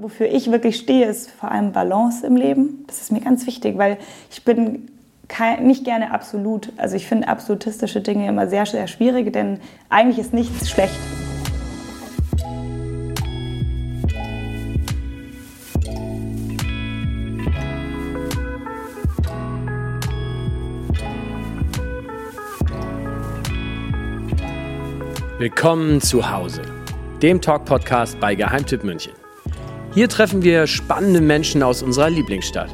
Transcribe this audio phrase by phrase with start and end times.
[0.00, 2.84] wofür ich wirklich stehe, ist vor allem Balance im Leben.
[2.86, 3.98] Das ist mir ganz wichtig, weil
[4.30, 4.88] ich bin
[5.28, 6.72] kein, nicht gerne absolut.
[6.76, 10.94] Also ich finde absolutistische Dinge immer sehr, sehr schwierig, denn eigentlich ist nichts schlecht.
[25.38, 26.60] Willkommen zu Hause,
[27.22, 29.19] dem Talk-Podcast bei Geheimtipp München.
[29.92, 32.70] Hier treffen wir spannende Menschen aus unserer Lieblingsstadt.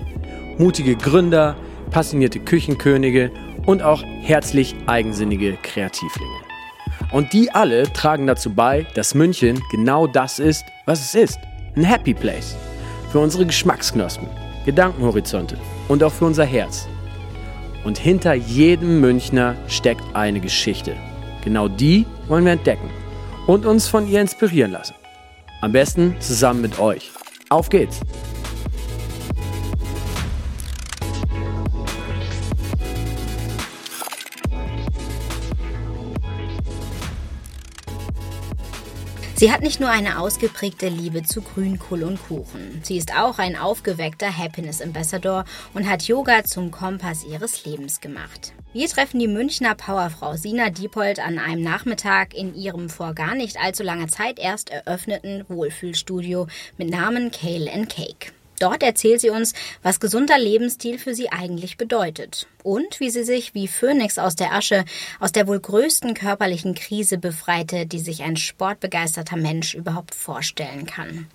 [0.59, 1.57] Mutige Gründer,
[1.91, 3.31] passionierte Küchenkönige
[3.65, 6.37] und auch herzlich eigensinnige Kreativlinge.
[7.13, 11.39] Und die alle tragen dazu bei, dass München genau das ist, was es ist.
[11.75, 12.55] Ein Happy Place.
[13.11, 14.29] Für unsere Geschmacksknospen,
[14.67, 15.57] Gedankenhorizonte
[15.89, 16.87] und auch für unser Herz.
[17.85, 20.95] Und hinter jedem Münchner steckt eine Geschichte.
[21.43, 22.91] Genau die wollen wir entdecken
[23.47, 24.95] und uns von ihr inspirieren lassen.
[25.61, 27.11] Am besten zusammen mit euch.
[27.49, 28.01] Auf geht's!
[39.39, 42.81] Sie hat nicht nur eine ausgeprägte Liebe zu Grünkohl und Kuchen.
[42.83, 48.55] Sie ist auch ein aufgeweckter Happiness Ambassador und hat Yoga zum Kompass ihres Lebens gemacht.
[48.73, 53.59] Wir treffen die Münchner Powerfrau Sina Diepold an einem Nachmittag in ihrem vor gar nicht
[53.63, 56.47] allzu langer Zeit erst eröffneten Wohlfühlstudio
[56.79, 58.33] mit Namen Kale and Cake.
[58.59, 63.55] Dort erzählt sie uns, was gesunder Lebensstil für sie eigentlich bedeutet und wie sie sich
[63.55, 64.85] wie Phönix aus der Asche
[65.21, 71.27] aus der wohl größten körperlichen Krise befreite, die sich ein sportbegeisterter Mensch überhaupt vorstellen kann.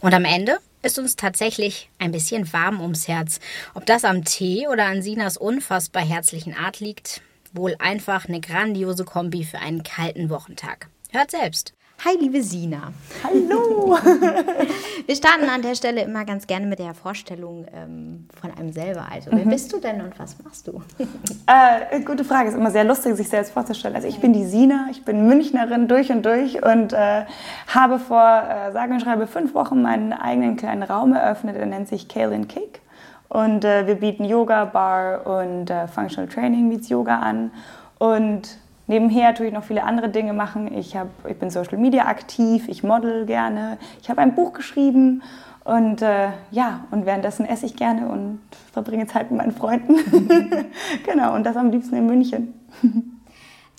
[0.00, 3.40] Und am Ende ist uns tatsächlich ein bisschen warm ums Herz.
[3.74, 9.04] Ob das am Tee oder an Sinas unfassbar herzlichen Art liegt, wohl einfach eine grandiose
[9.04, 10.88] Kombi für einen kalten Wochentag.
[11.10, 11.72] Hört selbst.
[12.04, 12.92] Hi, liebe Sina.
[13.22, 13.96] Hallo.
[15.06, 19.06] Wir starten an der Stelle immer ganz gerne mit der Vorstellung ähm, von einem selber.
[19.12, 19.50] Also, wer mhm.
[19.50, 20.82] bist du denn und was machst du?
[21.46, 22.48] Äh, gute Frage.
[22.48, 23.94] Ist immer sehr lustig, sich selbst vorzustellen.
[23.94, 27.24] Also, ich bin die Sina, ich bin Münchnerin durch und durch und äh,
[27.66, 31.56] habe vor, äh, sage und schreibe, fünf Wochen meinen eigenen kleinen Raum eröffnet.
[31.56, 32.80] Der nennt sich and Cake.
[33.28, 37.50] Und äh, wir bieten Yoga, Bar und äh, Functional Training meets Yoga an.
[37.98, 40.72] Und Nebenher tue ich noch viele andere Dinge machen.
[40.76, 45.22] Ich, hab, ich bin Social Media aktiv, ich model gerne, ich habe ein Buch geschrieben
[45.64, 48.40] und äh, ja, und währenddessen esse ich gerne und
[48.72, 49.96] verbringe Zeit mit meinen Freunden.
[51.06, 52.54] genau, und das am liebsten in München.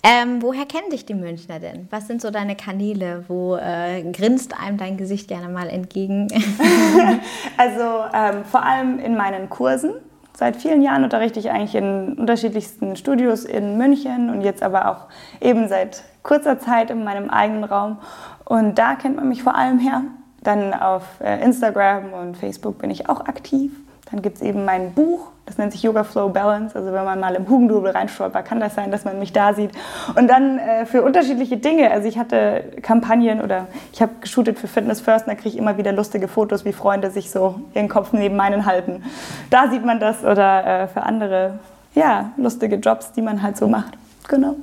[0.02, 1.86] Ähm, woher kennen dich die Münchner denn?
[1.90, 3.24] Was sind so deine Kanäle?
[3.28, 6.28] Wo äh, grinst einem dein Gesicht gerne mal entgegen?
[7.56, 9.94] also ähm, vor allem in meinen Kursen.
[10.38, 15.06] Seit vielen Jahren unterrichte ich eigentlich in unterschiedlichsten Studios in München und jetzt aber auch
[15.40, 17.96] eben seit kurzer Zeit in meinem eigenen Raum.
[18.44, 20.02] Und da kennt man mich vor allem her.
[20.42, 23.72] Dann auf äh, Instagram und Facebook bin ich auch aktiv.
[24.10, 26.76] Dann gibt es eben mein Buch, das nennt sich Yoga Flow Balance.
[26.76, 29.70] Also wenn man mal im Hugendubel reinstolpert, kann das sein, dass man mich da sieht.
[30.16, 31.90] Und dann äh, für unterschiedliche Dinge.
[31.90, 35.56] Also ich hatte Kampagnen oder ich habe geshootet für Fitness First und da kriege ich
[35.56, 39.04] immer wieder lustige Fotos, wie Freunde sich so ihren Kopf neben meinen halten.
[39.50, 41.58] Da sieht man das oder äh, für andere,
[41.94, 43.94] ja, lustige Jobs, die man halt so macht.
[44.28, 44.56] Genau.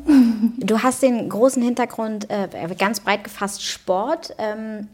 [0.58, 4.36] Du hast den großen Hintergrund, äh, ganz breit gefasst, Sport.
[4.38, 4.90] Ähm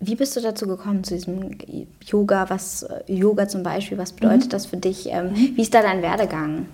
[0.00, 1.58] wie bist du dazu gekommen, zu diesem
[2.04, 2.48] Yoga?
[2.48, 4.50] Was Yoga zum Beispiel, was bedeutet mhm.
[4.50, 5.08] das für dich?
[5.10, 6.66] Ähm, wie ist da dein Werdegang?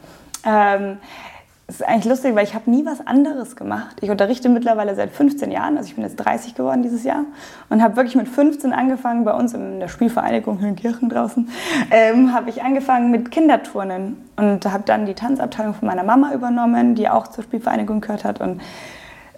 [0.44, 0.98] Ähm,
[1.68, 3.96] es ist eigentlich lustig, weil ich habe nie was anderes gemacht.
[4.00, 7.24] Ich unterrichte mittlerweile seit 15 Jahren, also ich bin jetzt 30 geworden dieses Jahr
[7.68, 11.48] und habe wirklich mit 15 angefangen, bei uns in der Spielvereinigung in Kirchen draußen,
[11.90, 16.94] ähm, habe ich angefangen mit Kinderturnen und habe dann die Tanzabteilung von meiner Mama übernommen,
[16.94, 18.60] die auch zur Spielvereinigung gehört hat und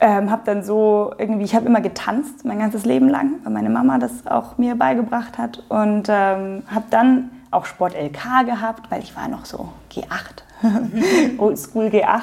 [0.00, 3.70] ähm, habe dann so irgendwie, ich habe immer getanzt mein ganzes Leben lang, weil meine
[3.70, 9.03] Mama das auch mir beigebracht hat und ähm, habe dann auch Sport LK gehabt, weil
[9.03, 12.22] ich war noch so G8, Oldschool G8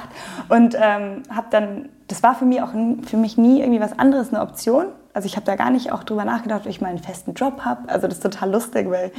[0.50, 4.34] und ähm, habe dann, das war für mich auch für mich nie irgendwie was anderes
[4.34, 4.86] eine Option.
[5.14, 7.62] Also ich habe da gar nicht auch drüber nachgedacht, ob ich mal einen festen Job
[7.64, 7.90] habe.
[7.90, 9.12] Also das ist total lustig, weil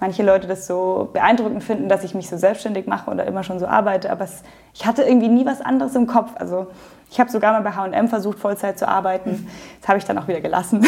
[0.00, 3.58] manche Leute das so beeindruckend finden, dass ich mich so selbstständig mache oder immer schon
[3.58, 4.10] so arbeite.
[4.10, 4.42] Aber es,
[4.74, 6.32] ich hatte irgendwie nie was anderes im Kopf.
[6.34, 6.66] Also
[7.10, 9.48] ich habe sogar mal bei H&M versucht, Vollzeit zu arbeiten.
[9.80, 10.84] Das habe ich dann auch wieder gelassen.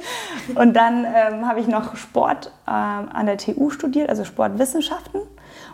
[0.54, 5.22] und dann ähm, habe ich noch Sport ähm, an der TU studiert, also Sportwissenschaften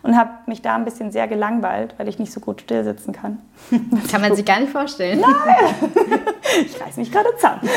[0.02, 3.12] und habe mich da ein bisschen sehr gelangweilt, weil ich nicht so gut still sitzen
[3.12, 3.38] kann.
[4.10, 5.20] Kann man sich gar nicht vorstellen.
[5.20, 5.90] Nein,
[6.64, 7.60] ich reiß mich gerade zusammen.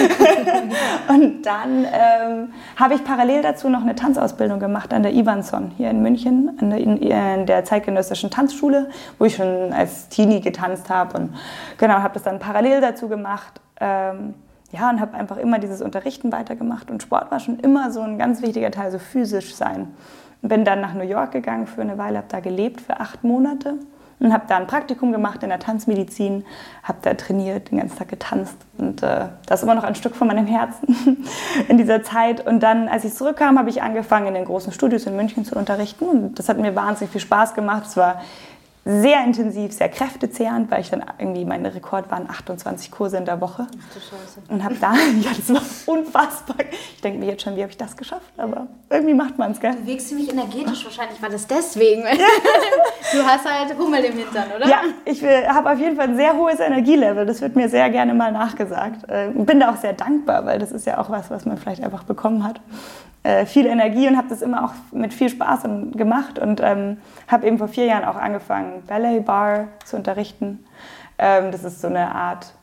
[1.10, 5.90] und dann ähm, habe ich parallel dazu noch eine Tanzausbildung gemacht an der Ivanson hier
[5.90, 8.90] in München, der, in, der zeitgenössischen Tanzschule,
[9.20, 11.36] wo ich schon als Teenie getanzt habe und
[11.78, 13.60] genau, habe das dann parallel dazu gemacht.
[13.80, 14.34] Ähm,
[14.74, 16.90] ja, und habe einfach immer dieses Unterrichten weitergemacht.
[16.90, 19.94] Und Sport war schon immer so ein ganz wichtiger Teil, so physisch sein.
[20.44, 23.76] Bin dann nach New York gegangen für eine Weile, habe da gelebt für acht Monate
[24.20, 26.46] und habe da ein Praktikum gemacht in der Tanzmedizin,
[26.84, 30.16] habe da trainiert, den ganzen Tag getanzt und äh, das ist immer noch ein Stück
[30.16, 31.26] von meinem Herzen
[31.68, 32.46] in dieser Zeit.
[32.46, 35.56] Und dann, als ich zurückkam, habe ich angefangen, in den großen Studios in München zu
[35.56, 37.84] unterrichten und das hat mir wahnsinnig viel Spaß gemacht.
[37.88, 38.22] Es war
[38.86, 43.40] sehr intensiv, sehr kräftezehrend, weil ich dann irgendwie, mein Rekord waren 28 Kurse in der
[43.40, 43.66] Woche.
[43.70, 44.42] Ach du Scheiße.
[44.50, 46.58] Und habe da, ja, das war unfassbar.
[46.96, 48.34] Ich denke mir jetzt schon, wie habe ich das geschafft?
[48.36, 49.74] Aber irgendwie macht man es, gell?
[49.74, 52.04] Du wirkst ziemlich energetisch, wahrscheinlich war das deswegen.
[53.14, 54.68] du hast halt Hummel im Hintern, oder?
[54.68, 57.26] Ja, ich habe auf jeden Fall ein sehr hohes Energielevel.
[57.26, 59.10] Das wird mir sehr gerne mal nachgesagt.
[59.10, 61.82] Äh, bin da auch sehr dankbar, weil das ist ja auch was, was man vielleicht
[61.82, 62.60] einfach bekommen hat.
[63.24, 65.62] Äh, viel Energie und habe das immer auch mit viel Spaß
[65.94, 66.98] gemacht und ähm,
[67.30, 70.66] habe eben vor vier Jahren auch angefangen, Ballet Bar zu unterrichten.
[71.18, 72.54] Ähm, das ist so eine Art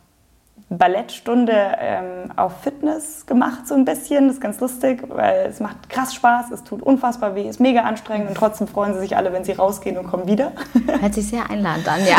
[0.68, 4.26] Ballettstunde ähm, auf Fitness gemacht, so ein bisschen.
[4.26, 7.80] Das ist ganz lustig, weil es macht krass Spaß, es tut unfassbar weh, ist mega
[7.80, 10.52] anstrengend und trotzdem freuen sie sich alle, wenn sie rausgehen und kommen wieder.
[11.00, 12.18] Hört sich sehr einladend an, ja.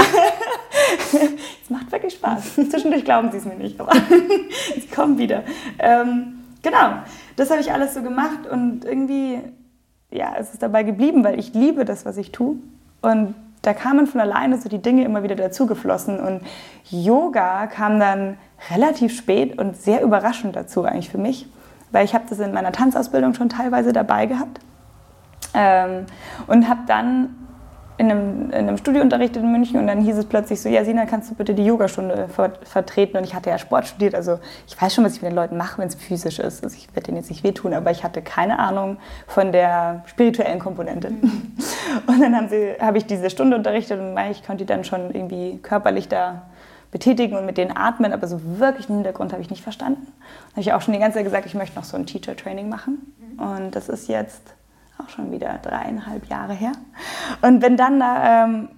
[1.64, 2.56] es macht wirklich Spaß.
[2.56, 3.94] Zwischendurch glauben sie es mir nicht, aber
[4.76, 5.44] sie kommen wieder.
[5.78, 7.02] Ähm, genau
[7.36, 9.40] das habe ich alles so gemacht und irgendwie,
[10.12, 12.58] ja, es ist dabei geblieben, weil ich liebe das, was ich tue.
[13.02, 16.20] Und da kamen von alleine so die Dinge immer wieder dazugeflossen.
[16.20, 16.42] Und
[16.90, 18.38] Yoga kam dann
[18.70, 21.48] relativ spät und sehr überraschend dazu eigentlich für mich,
[21.92, 24.60] weil ich habe das in meiner Tanzausbildung schon teilweise dabei gehabt
[25.54, 26.06] ähm,
[26.48, 27.36] und habe dann
[28.02, 30.84] in einem, in einem Studio unterrichtet in München und dann hieß es plötzlich so, ja
[30.84, 33.16] Sina, kannst du bitte die Yogastunde ver vertreten?
[33.18, 35.56] Und ich hatte ja Sport studiert, also ich weiß schon, was ich mit den Leuten
[35.56, 36.64] mache, wenn es physisch ist.
[36.64, 40.58] Also ich werde denen jetzt nicht wehtun, aber ich hatte keine Ahnung von der spirituellen
[40.58, 41.12] Komponente.
[41.12, 41.52] Mhm.
[42.08, 45.60] Und dann habe hab ich diese Stunde unterrichtet und ich konnte die dann schon irgendwie
[45.62, 46.44] körperlich da
[46.90, 50.08] betätigen und mit denen atmen, aber so wirklich den Hintergrund habe ich nicht verstanden.
[50.08, 52.70] Da habe ich auch schon die ganze Zeit gesagt, ich möchte noch so ein Teacher-Training
[52.70, 53.14] machen.
[53.20, 53.40] Mhm.
[53.40, 54.42] Und das ist jetzt
[55.02, 56.72] auch schon wieder dreieinhalb Jahre her.
[57.42, 58.70] Und wenn dann da, ähm,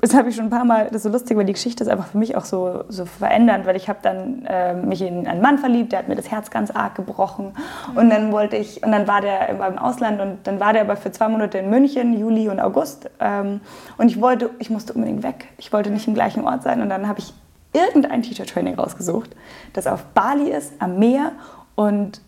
[0.00, 1.88] das habe ich schon ein paar Mal, das ist so lustig, weil die Geschichte ist
[1.88, 5.40] einfach für mich auch so, so verändernd, weil ich habe dann äh, mich in einen
[5.40, 7.54] Mann verliebt, der hat mir das Herz ganz arg gebrochen
[7.92, 7.96] mhm.
[7.96, 10.96] und dann wollte ich, und dann war der im Ausland und dann war der aber
[10.96, 13.60] für zwei Monate in München, Juli und August ähm,
[13.96, 16.90] und ich wollte, ich musste unbedingt weg, ich wollte nicht im gleichen Ort sein und
[16.90, 17.32] dann habe ich
[17.72, 19.30] irgendein Teacher-Training rausgesucht,
[19.72, 21.32] das auf Bali ist, am Meer
[21.74, 22.20] und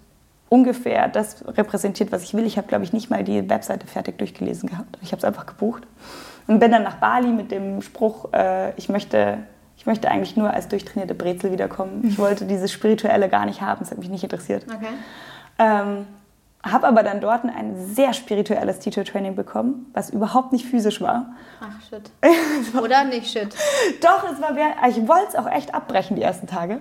[0.48, 2.46] ungefähr das repräsentiert, was ich will.
[2.46, 4.98] Ich habe, glaube ich, nicht mal die Webseite fertig durchgelesen gehabt.
[5.02, 5.84] Ich habe es einfach gebucht
[6.46, 9.38] und bin dann nach Bali mit dem Spruch, äh, ich, möchte,
[9.76, 12.02] ich möchte eigentlich nur als durchtrainierte Brezel wiederkommen.
[12.04, 14.64] Ich wollte dieses Spirituelle gar nicht haben, es hat mich nicht interessiert.
[14.68, 14.86] Okay.
[15.58, 16.06] Ähm,
[16.64, 21.34] habe aber dann dort ein sehr spirituelles Teacher-Training bekommen, was überhaupt nicht physisch war.
[21.60, 22.10] Ach, shit.
[22.82, 23.54] Oder nicht shit?
[24.00, 24.56] Doch, es war,
[24.88, 26.80] ich wollte es auch echt abbrechen die ersten Tage,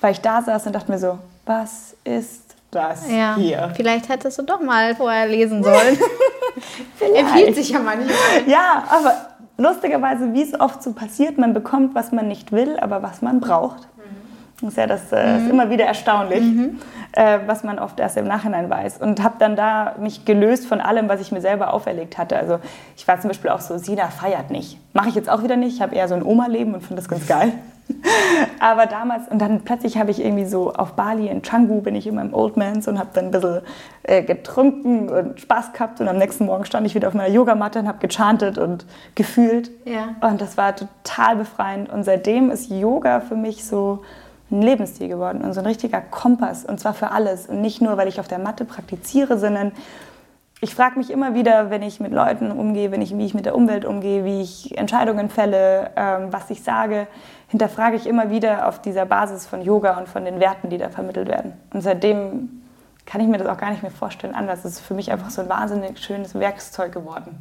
[0.00, 3.72] weil ich da saß und dachte mir so, was ist das ja, hier.
[3.74, 5.98] Vielleicht hättest du doch mal vorher lesen sollen.
[7.14, 8.14] Empfiehlt sich ja manchmal.
[8.46, 9.14] Ja, aber
[9.56, 13.40] lustigerweise, wie es oft so passiert, man bekommt, was man nicht will, aber was man
[13.40, 13.88] braucht.
[13.96, 14.60] Mhm.
[14.60, 15.44] Das ist ja das äh, mhm.
[15.44, 16.78] ist immer wieder erstaunlich, mhm.
[17.12, 18.98] äh, was man oft erst im Nachhinein weiß.
[18.98, 22.36] Und habe dann da mich gelöst von allem, was ich mir selber auferlegt hatte.
[22.36, 22.58] Also
[22.96, 24.78] ich war zum Beispiel auch so, Sina feiert nicht.
[24.94, 25.76] Mache ich jetzt auch wieder nicht.
[25.76, 27.52] Ich habe eher so ein Oma-Leben und finde das ganz geil.
[28.60, 32.06] Aber damals, und dann plötzlich habe ich irgendwie so auf Bali in Canggu bin ich
[32.06, 33.60] in meinem Old Mans und habe dann ein bisschen
[34.02, 36.00] äh, getrunken und Spaß gehabt.
[36.00, 39.70] Und am nächsten Morgen stand ich wieder auf meiner Yogamatte und habe gechantet und gefühlt.
[39.84, 40.14] Ja.
[40.20, 41.90] Und das war total befreiend.
[41.90, 44.02] Und seitdem ist Yoga für mich so
[44.50, 46.64] ein Lebensstil geworden und so ein richtiger Kompass.
[46.64, 47.46] Und zwar für alles.
[47.46, 49.72] Und nicht nur, weil ich auf der Matte praktiziere, sondern
[50.62, 53.46] ich frage mich immer wieder, wenn ich mit Leuten umgehe, wenn ich, wie ich mit
[53.46, 57.06] der Umwelt umgehe, wie ich Entscheidungen fälle, ähm, was ich sage,
[57.50, 60.88] hinterfrage ich immer wieder auf dieser Basis von Yoga und von den Werten, die da
[60.88, 61.52] vermittelt werden.
[61.74, 62.62] Und seitdem
[63.06, 64.64] kann ich mir das auch gar nicht mehr vorstellen anders.
[64.64, 67.38] Es ist für mich einfach so ein wahnsinnig schönes Werkzeug geworden.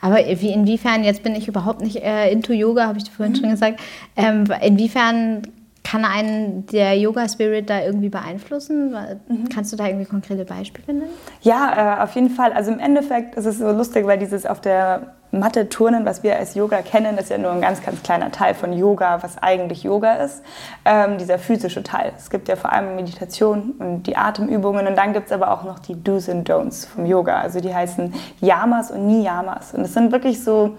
[0.00, 3.38] Aber wie, inwiefern, jetzt bin ich überhaupt nicht äh, into Yoga, habe ich vorhin mhm.
[3.38, 3.80] schon gesagt,
[4.16, 5.42] ähm, inwiefern
[5.84, 8.96] kann einen der Yoga-Spirit da irgendwie beeinflussen?
[9.28, 9.48] Mhm.
[9.50, 11.12] Kannst du da irgendwie konkrete Beispiele nennen?
[11.42, 12.52] Ja, äh, auf jeden Fall.
[12.52, 16.36] Also im Endeffekt ist es so lustig, weil dieses auf der Matte turnen, was wir
[16.36, 19.82] als Yoga kennen, ist ja nur ein ganz, ganz kleiner Teil von Yoga, was eigentlich
[19.82, 20.42] Yoga ist.
[20.84, 22.12] Ähm, dieser physische Teil.
[22.16, 25.64] Es gibt ja vor allem Meditation und die Atemübungen und dann gibt es aber auch
[25.64, 27.40] noch die Do's and Don'ts vom Yoga.
[27.40, 29.74] Also die heißen Yamas und Niyamas.
[29.74, 30.76] Und es sind wirklich so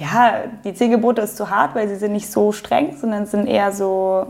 [0.00, 3.46] ja, die zehn Gebote ist zu hart, weil sie sind nicht so streng, sondern sind
[3.46, 4.26] eher so,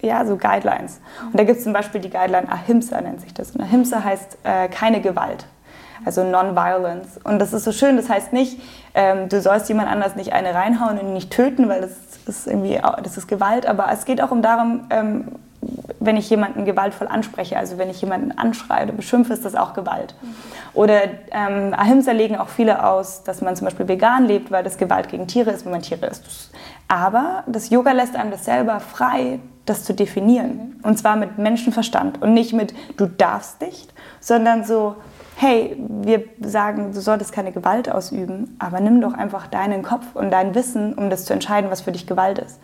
[0.00, 1.00] ja, so Guidelines.
[1.26, 3.50] Und da gibt es zum Beispiel die Guideline Ahimsa, nennt sich das.
[3.50, 5.46] Und Ahimsa heißt äh, keine Gewalt,
[6.04, 7.18] also Non-Violence.
[7.24, 8.60] Und das ist so schön, das heißt nicht,
[8.94, 11.90] ähm, du sollst jemand anders nicht eine reinhauen und ihn nicht töten, weil das
[12.26, 15.24] ist irgendwie, das ist Gewalt, aber es geht auch um darum, ähm,
[16.00, 19.74] wenn ich jemanden gewaltvoll anspreche, also wenn ich jemanden anschreie oder beschimpfe, ist das auch
[19.74, 20.14] Gewalt.
[20.72, 24.78] Oder ähm, Ahimsa legen auch viele aus, dass man zum Beispiel vegan lebt, weil das
[24.78, 26.50] Gewalt gegen Tiere ist, wenn man Tiere isst.
[26.88, 30.80] Aber das Yoga lässt einem das selber frei, das zu definieren.
[30.82, 34.96] Und zwar mit Menschenverstand und nicht mit du darfst nicht, sondern so,
[35.36, 40.30] hey, wir sagen, du solltest keine Gewalt ausüben, aber nimm doch einfach deinen Kopf und
[40.30, 42.58] dein Wissen, um das zu entscheiden, was für dich Gewalt ist.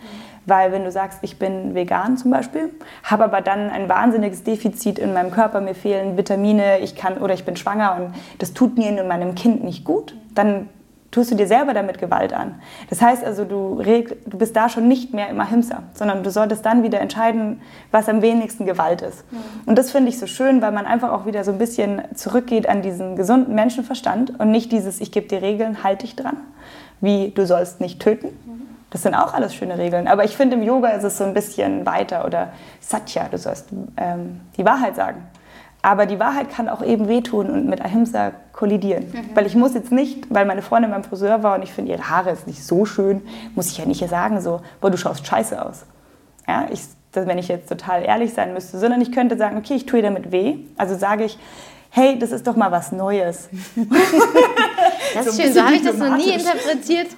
[0.47, 2.71] Weil wenn du sagst, ich bin vegan zum Beispiel,
[3.03, 7.35] habe aber dann ein wahnsinniges Defizit in meinem Körper, mir fehlen Vitamine, ich kann oder
[7.35, 10.69] ich bin schwanger und das tut mir und meinem Kind nicht gut, dann
[11.11, 12.57] tust du dir selber damit Gewalt an.
[12.91, 16.65] Das heißt also, du, du bist da schon nicht mehr immer Himsa, sondern du solltest
[16.65, 17.61] dann wieder entscheiden,
[17.91, 19.25] was am wenigsten Gewalt ist.
[19.33, 19.39] Mhm.
[19.67, 22.69] Und das finde ich so schön, weil man einfach auch wieder so ein bisschen zurückgeht
[22.69, 26.37] an diesen gesunden Menschenverstand und nicht dieses, ich gebe dir Regeln, halte dich dran,
[27.01, 28.29] wie du sollst nicht töten.
[28.29, 28.66] Mhm
[28.97, 30.09] das sind auch alles schöne Regeln.
[30.09, 32.25] Aber ich finde, im Yoga ist es so ein bisschen weiter.
[32.25, 35.27] Oder Satya, du sollst ähm, die Wahrheit sagen.
[35.83, 39.05] Aber die Wahrheit kann auch eben wehtun und mit Ahimsa kollidieren.
[39.13, 39.37] Mhm.
[39.37, 42.09] Weil ich muss jetzt nicht, weil meine Freundin beim Friseur war und ich finde, ihre
[42.09, 43.21] Haare ist nicht so schön,
[43.55, 45.85] muss ich ja nicht sagen so, boah, du schaust scheiße aus.
[46.49, 46.81] Ja, ich,
[47.13, 50.33] wenn ich jetzt total ehrlich sein müsste, sondern ich könnte sagen, okay, ich tue damit
[50.33, 50.57] weh.
[50.79, 51.39] Also sage ich,
[51.91, 53.51] hey, das ist doch mal was Neues.
[55.17, 57.09] Das ist so schön, so habe ich das noch nie interpretiert.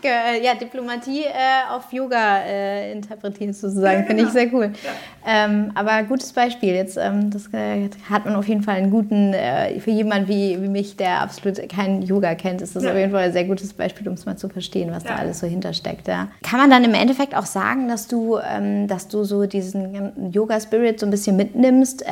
[0.43, 4.41] Ja, Diplomatie äh, auf Yoga äh, interpretieren sozusagen, ja, finde ich genau.
[4.41, 4.73] sehr cool.
[4.85, 5.45] Ja.
[5.47, 6.75] Ähm, aber gutes Beispiel.
[6.75, 10.61] Jetzt, ähm, das äh, hat man auf jeden Fall einen guten, äh, für jemanden wie,
[10.63, 12.91] wie mich, der absolut kein Yoga kennt, ist das ja.
[12.91, 15.41] auf jeden Fall ein sehr gutes Beispiel, um es mal zu verstehen, was da alles
[15.41, 16.09] so hintersteckt.
[16.09, 16.29] Ja.
[16.43, 21.01] Kann man dann im Endeffekt auch sagen, dass du, ähm, dass du so diesen Yoga-Spirit
[21.01, 22.05] so ein bisschen mitnimmst?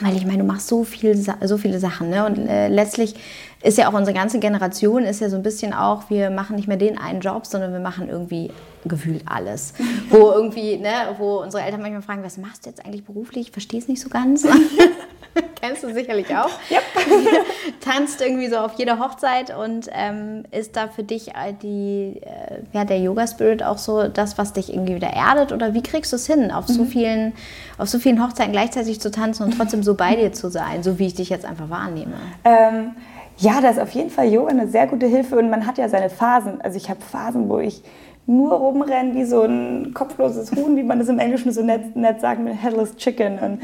[0.00, 2.10] Weil ich meine, du machst so, viel, so viele Sachen.
[2.10, 2.26] Ne?
[2.26, 3.14] Und äh, letztlich
[3.62, 6.68] ist ja auch unsere ganze Generation, ist ja so ein bisschen auch, wir machen nicht
[6.68, 8.50] mehr den einen Job, sondern wir machen irgendwie
[8.84, 9.72] gefühlt alles.
[10.10, 13.46] wo irgendwie, ne, wo unsere Eltern manchmal fragen, was machst du jetzt eigentlich beruflich?
[13.46, 14.46] Ich verstehe es nicht so ganz.
[15.60, 16.50] Kennst du sicherlich auch.
[16.70, 16.82] Yep.
[17.80, 22.84] Tanzt irgendwie so auf jeder Hochzeit und ähm, ist da für dich die, äh, ja,
[22.84, 25.52] der Yoga-Spirit auch so das, was dich irgendwie wieder erdet?
[25.52, 26.72] Oder wie kriegst du es hin, auf, mhm.
[26.72, 27.32] so vielen,
[27.78, 30.98] auf so vielen Hochzeiten gleichzeitig zu tanzen und trotzdem so bei dir zu sein, so
[30.98, 32.14] wie ich dich jetzt einfach wahrnehme?
[32.44, 32.92] Ähm,
[33.38, 35.88] ja, da ist auf jeden Fall Yoga eine sehr gute Hilfe und man hat ja
[35.88, 36.60] seine Phasen.
[36.62, 37.82] Also ich habe Phasen, wo ich
[38.26, 42.20] nur rumrenne wie so ein kopfloses Huhn, wie man das im Englischen so nett, nett
[42.20, 43.60] sagt, mit Headless Chicken und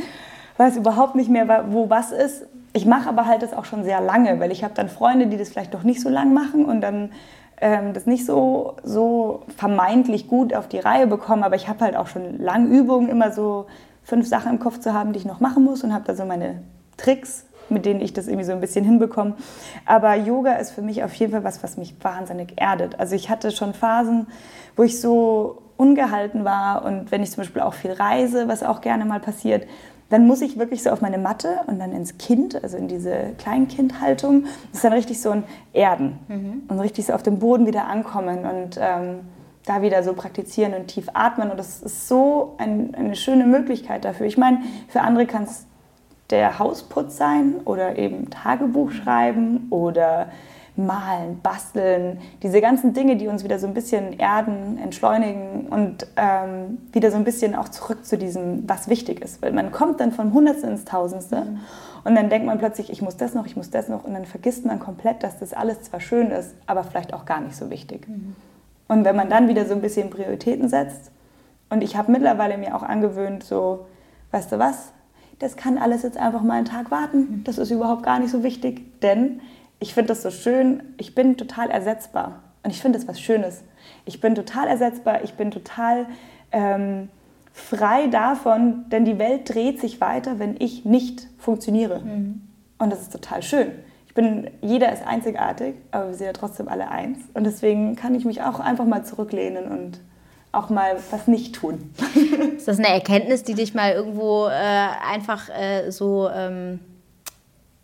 [0.56, 2.46] weiß überhaupt nicht mehr, wo was ist.
[2.72, 5.36] Ich mache aber halt das auch schon sehr lange, weil ich habe dann Freunde, die
[5.36, 7.10] das vielleicht doch nicht so lang machen und dann
[7.60, 11.42] ähm, das nicht so, so vermeintlich gut auf die Reihe bekommen.
[11.42, 13.66] Aber ich habe halt auch schon lange Übungen, immer so
[14.02, 16.24] fünf Sachen im Kopf zu haben, die ich noch machen muss und habe da so
[16.24, 16.62] meine
[16.96, 19.34] Tricks, mit denen ich das irgendwie so ein bisschen hinbekomme.
[19.86, 22.98] Aber Yoga ist für mich auf jeden Fall was, was mich wahnsinnig erdet.
[22.98, 24.26] Also ich hatte schon Phasen,
[24.76, 28.80] wo ich so ungehalten war und wenn ich zum Beispiel auch viel reise, was auch
[28.80, 29.66] gerne mal passiert,
[30.10, 33.32] dann muss ich wirklich so auf meine Matte und dann ins Kind, also in diese
[33.38, 34.44] Kleinkindhaltung.
[34.44, 36.62] Das ist dann richtig so ein Erden mhm.
[36.68, 39.20] und richtig so auf dem Boden wieder ankommen und ähm,
[39.64, 41.50] da wieder so praktizieren und tief atmen.
[41.50, 44.26] Und das ist so ein, eine schöne Möglichkeit dafür.
[44.26, 44.58] Ich meine,
[44.88, 45.66] für andere kann es
[46.28, 50.28] der Hausputz sein oder eben Tagebuch schreiben oder
[50.76, 56.78] malen, basteln, diese ganzen Dinge, die uns wieder so ein bisschen erden, entschleunigen und ähm,
[56.92, 59.42] wieder so ein bisschen auch zurück zu diesem, was wichtig ist.
[59.42, 61.60] Weil man kommt dann vom Hundertste ins Tausendste mhm.
[62.04, 64.24] und dann denkt man plötzlich, ich muss das noch, ich muss das noch und dann
[64.24, 67.68] vergisst man komplett, dass das alles zwar schön ist, aber vielleicht auch gar nicht so
[67.68, 68.08] wichtig.
[68.08, 68.34] Mhm.
[68.88, 71.10] Und wenn man dann wieder so ein bisschen Prioritäten setzt
[71.68, 73.86] und ich habe mittlerweile mir auch angewöhnt, so,
[74.30, 74.92] weißt du was,
[75.38, 77.44] das kann alles jetzt einfach mal einen Tag warten, mhm.
[77.44, 79.40] das ist überhaupt gar nicht so wichtig, denn
[79.82, 82.44] ich finde das so schön, ich bin total ersetzbar.
[82.62, 83.64] Und ich finde das was Schönes.
[84.04, 86.06] Ich bin total ersetzbar, ich bin total
[86.52, 87.08] ähm,
[87.52, 91.98] frei davon, denn die Welt dreht sich weiter, wenn ich nicht funktioniere.
[91.98, 92.42] Mhm.
[92.78, 93.72] Und das ist total schön.
[94.06, 97.18] Ich bin, jeder ist einzigartig, aber wir sind ja trotzdem alle eins.
[97.34, 100.00] Und deswegen kann ich mich auch einfach mal zurücklehnen und
[100.52, 101.92] auch mal was nicht tun.
[102.56, 106.78] ist das eine Erkenntnis, die dich mal irgendwo äh, einfach äh, so ähm,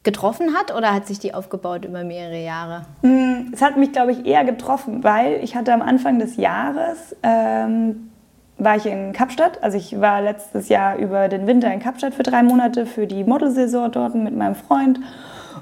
[0.09, 2.87] getroffen hat oder hat sich die aufgebaut über mehrere Jahre?
[3.03, 7.15] Mm, es hat mich, glaube ich, eher getroffen, weil ich hatte am Anfang des Jahres,
[7.23, 8.11] ähm,
[8.57, 9.63] war ich in Kapstadt.
[9.63, 13.23] Also ich war letztes Jahr über den Winter in Kapstadt für drei Monate für die
[13.23, 14.99] Modelsaison dort mit meinem Freund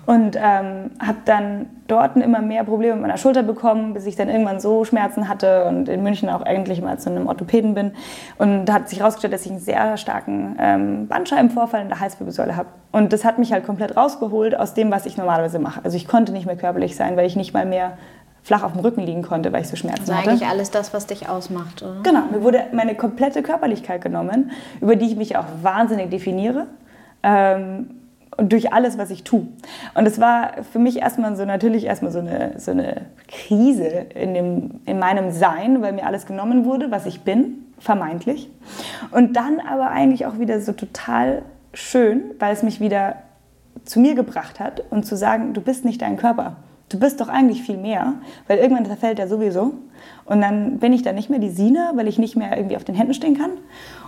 [0.05, 4.29] und ähm, habe dann dort immer mehr Probleme mit meiner Schulter bekommen, bis ich dann
[4.29, 7.93] irgendwann so Schmerzen hatte und in München auch eigentlich mal zu einem Orthopäden bin.
[8.39, 12.57] Und da hat sich herausgestellt, dass ich einen sehr starken ähm, Bandscheibenvorfall in der Halswirbelsäule
[12.57, 12.69] habe.
[12.93, 15.81] Und das hat mich halt komplett rausgeholt aus dem, was ich normalerweise mache.
[15.85, 17.97] Also ich konnte nicht mehr körperlich sein, weil ich nicht mal mehr
[18.47, 20.31] flach auf dem Rücken liegen konnte, weil ich so Schmerzen also hatte.
[20.31, 22.01] eigentlich alles das, was dich ausmacht, oder?
[22.05, 26.69] Genau, mir wurde meine komplette Körperlichkeit genommen, über die ich mich auch wahnsinnig definiere.
[27.25, 27.96] Ähm,
[28.37, 29.47] und durch alles, was ich tue.
[29.95, 34.35] Und es war für mich erstmal so natürlich erstmal so eine, so eine Krise in,
[34.35, 38.51] dem, in meinem Sein, weil mir alles genommen wurde, was ich bin, vermeintlich.
[39.11, 43.17] Und dann aber eigentlich auch wieder so total schön, weil es mich wieder
[43.85, 46.57] zu mir gebracht hat und zu sagen, du bist nicht dein Körper.
[46.89, 48.15] Du bist doch eigentlich viel mehr,
[48.47, 49.75] weil irgendwann zerfällt er sowieso.
[50.25, 52.85] Und dann bin ich dann nicht mehr die Sina, weil ich nicht mehr irgendwie auf
[52.85, 53.51] den Händen stehen kann.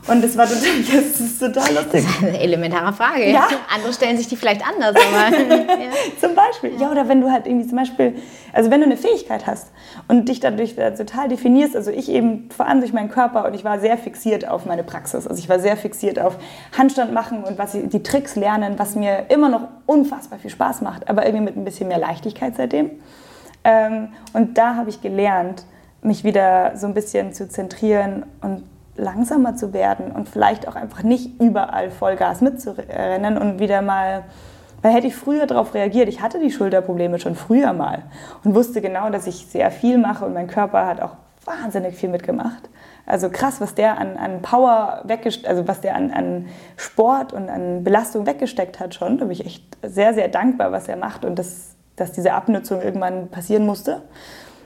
[0.08, 1.92] Und das war total, das ist total lustig.
[1.92, 3.30] Das ist eine elementare Frage.
[3.30, 3.49] Ja.
[3.75, 5.37] Andere stellen sich die vielleicht anders, aber.
[5.38, 5.90] ja.
[6.20, 6.73] Zum Beispiel.
[6.80, 8.14] Ja, oder wenn du halt irgendwie zum Beispiel,
[8.52, 9.70] also wenn du eine Fähigkeit hast
[10.08, 13.64] und dich dadurch total definierst, also ich eben vor allem durch meinen Körper und ich
[13.64, 15.26] war sehr fixiert auf meine Praxis.
[15.26, 16.37] Also ich war sehr fixiert auf
[16.76, 21.08] Handstand machen und was die Tricks lernen, was mir immer noch unfassbar viel Spaß macht,
[21.08, 22.90] aber irgendwie mit ein bisschen mehr Leichtigkeit seitdem.
[23.64, 25.64] Ähm, und da habe ich gelernt,
[26.02, 28.64] mich wieder so ein bisschen zu zentrieren und
[28.96, 34.25] langsamer zu werden und vielleicht auch einfach nicht überall Vollgas mitzurennen und wieder mal,
[34.82, 38.02] weil hätte ich früher darauf reagiert, ich hatte die Schulterprobleme schon früher mal
[38.44, 42.08] und wusste genau, dass ich sehr viel mache und mein Körper hat auch wahnsinnig viel
[42.08, 42.68] mitgemacht.
[43.06, 46.46] Also krass, was der an, an Power weggesteckt, also was der an, an
[46.76, 49.18] Sport und an Belastung weggesteckt hat schon.
[49.18, 52.81] Da bin ich echt sehr, sehr dankbar, was er macht und das, dass diese Abnutzung
[52.83, 54.02] irgendwann passieren musste.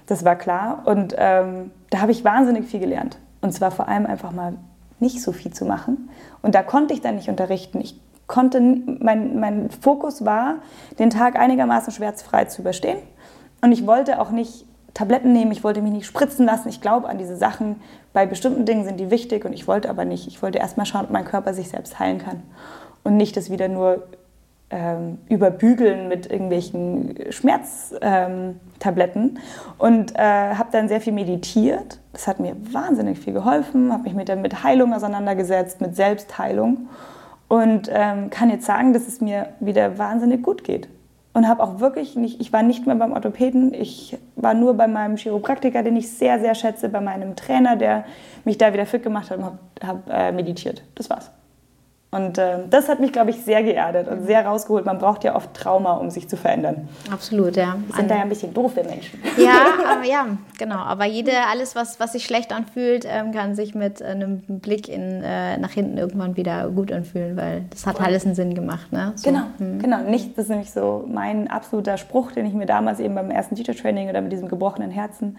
[0.06, 0.82] Das war klar.
[0.84, 3.18] Und ähm, da habe ich wahnsinnig viel gelernt.
[3.40, 4.54] Und zwar vor allem einfach mal
[5.00, 6.10] nicht so viel zu machen.
[6.42, 7.80] Und da konnte ich dann nicht unterrichten.
[7.80, 10.56] Ich konnte, mein, mein Fokus war,
[10.98, 12.98] den Tag einigermaßen schmerzfrei zu überstehen.
[13.60, 16.68] Und ich wollte auch nicht Tabletten nehmen, ich wollte mich nicht spritzen lassen.
[16.68, 17.76] Ich glaube an diese Sachen.
[18.12, 20.26] Bei bestimmten Dingen sind die wichtig und ich wollte aber nicht.
[20.26, 22.42] Ich wollte erst mal schauen, ob mein Körper sich selbst heilen kann.
[23.02, 24.04] Und nicht das wieder nur
[24.72, 29.38] ähm, überbügeln mit irgendwelchen Schmerztabletten.
[29.78, 32.00] Und äh, habe dann sehr viel meditiert.
[32.12, 33.92] Das hat mir wahnsinnig viel geholfen.
[33.92, 36.88] Habe mich mit, mit Heilung auseinandergesetzt, mit Selbstheilung.
[37.48, 40.88] Und ähm, kann jetzt sagen, dass es mir wieder wahnsinnig gut geht.
[41.34, 44.86] Und habe auch wirklich nicht, ich war nicht mehr beim Orthopäden, ich war nur bei
[44.86, 48.04] meinem Chiropraktiker, den ich sehr, sehr schätze, bei meinem Trainer, der
[48.44, 50.82] mich da wieder fit gemacht hat und habe hab, äh, meditiert.
[50.94, 51.30] Das war's.
[52.14, 54.84] Und äh, das hat mich, glaube ich, sehr geerdet und sehr rausgeholt.
[54.84, 56.86] Man braucht ja oft Trauma, um sich zu verändern.
[57.10, 57.78] Absolut, ja.
[57.86, 59.18] Wir sind da ja ein bisschen doofe Menschen.
[59.38, 60.26] Ja, aber ja,
[60.58, 60.76] genau.
[60.76, 65.22] Aber jede, alles, was, was sich schlecht anfühlt, ähm, kann sich mit einem Blick in,
[65.22, 68.92] äh, nach hinten irgendwann wieder gut anfühlen, weil das hat alles einen Sinn gemacht.
[68.92, 69.12] Ne?
[69.14, 69.30] So.
[69.30, 69.78] Genau, hm.
[69.78, 70.02] genau.
[70.02, 73.54] Nicht, das ist nämlich so mein absoluter Spruch, den ich mir damals eben beim ersten
[73.54, 75.38] Teacher-Training oder mit diesem gebrochenen Herzen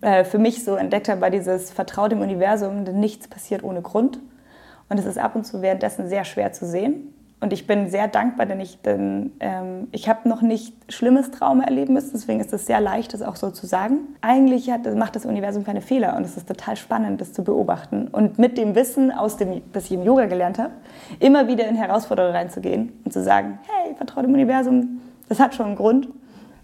[0.00, 3.82] äh, für mich so entdeckt habe, war dieses Vertraut im Universum, denn nichts passiert ohne
[3.82, 4.20] Grund.
[4.88, 7.14] Und es ist ab und zu währenddessen sehr schwer zu sehen.
[7.40, 11.94] Und ich bin sehr dankbar, denn ich, ähm, ich habe noch nicht schlimmes Trauma erleben
[11.94, 12.10] müssen.
[12.12, 13.98] Deswegen ist es sehr leicht, das auch so zu sagen.
[14.22, 18.08] Eigentlich hat, macht das Universum keine Fehler und es ist total spannend, das zu beobachten.
[18.08, 20.72] Und mit dem Wissen, aus dem, das ich im Yoga gelernt habe,
[21.20, 25.66] immer wieder in Herausforderungen reinzugehen und zu sagen, hey, vertraue dem Universum, das hat schon
[25.66, 26.08] einen Grund.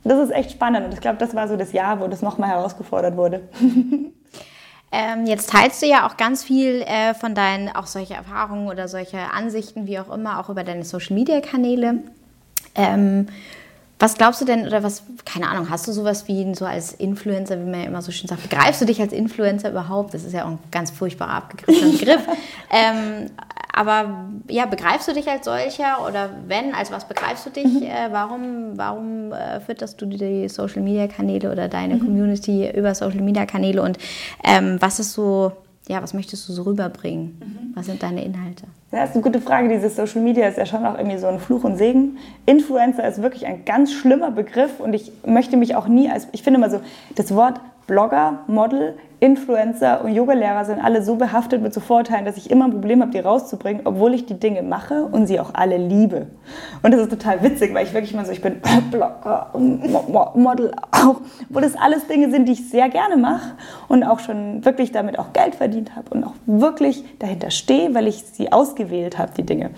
[0.03, 2.51] Das ist echt spannend und ich glaube, das war so das Jahr, wo das nochmal
[2.51, 3.43] herausgefordert wurde.
[4.97, 8.87] Ähm, jetzt teilst du ja auch ganz viel äh, von deinen, auch solche Erfahrungen oder
[8.87, 11.99] solche Ansichten, wie auch immer, auch über deine Social-Media-Kanäle.
[12.77, 13.27] Ähm,
[13.99, 17.59] was glaubst du denn, oder was, keine Ahnung, hast du sowas wie so als Influencer,
[17.59, 20.15] wie man ja immer so schön sagt, begreifst du dich als Influencer überhaupt?
[20.15, 22.21] Das ist ja auch ein ganz furchtbarer abgegriffener Begriff.
[22.71, 23.31] ähm,
[23.77, 27.65] aber ja, begreifst du dich als solcher oder wenn, als was begreifst du dich?
[27.65, 27.83] Mhm.
[27.83, 32.01] Äh, warum warum äh, fütterst du die Social Media Kanäle oder deine mhm.
[32.01, 33.99] Community über Social Media Kanäle und
[34.45, 35.53] ähm, was ist so,
[35.89, 37.41] ja, was möchtest du so rüberbringen?
[37.41, 37.73] Mhm.
[37.75, 38.65] Was sind deine Inhalte?
[38.93, 39.69] Das ist eine gute Frage.
[39.69, 42.19] Dieses Social Media ist ja schon auch irgendwie so ein Fluch und Segen.
[42.47, 46.45] Influencer ist wirklich ein ganz schlimmer Begriff und ich möchte mich auch nie als, ich
[46.45, 46.81] finde immer so,
[47.17, 52.37] das Wort Blogger, Model, Influencer und Yogalehrer sind alle so behaftet mit so Vorteilen, dass
[52.37, 55.51] ich immer ein Problem habe, die rauszubringen, obwohl ich die Dinge mache und sie auch
[55.55, 56.27] alle liebe.
[56.83, 59.51] Und das ist total witzig, weil ich wirklich immer so, ich bin Blogger
[60.35, 63.53] Model auch, wo das alles Dinge sind, die ich sehr gerne mache
[63.89, 68.07] und auch schon wirklich damit auch Geld verdient habe und auch wirklich dahinter stehe, weil
[68.07, 69.71] ich sie ausgewählt habe, die Dinge.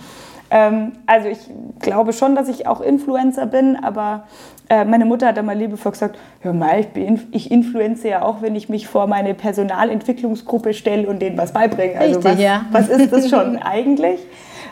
[0.50, 1.38] Ähm, also ich
[1.80, 4.24] glaube schon, dass ich auch Influencer bin, aber
[4.68, 8.42] äh, meine Mutter hat einmal liebevoll gesagt, hör mal, ich, bin, ich influenze ja auch,
[8.42, 11.98] wenn ich mich vor meine Personalentwicklungsgruppe stelle und denen was beibringe.
[11.98, 12.64] Also Richtig, was, ja.
[12.70, 14.20] was ist das schon eigentlich?